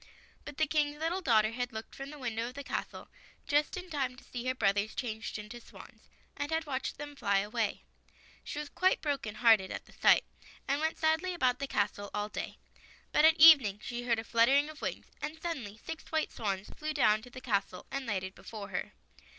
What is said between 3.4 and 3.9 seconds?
just in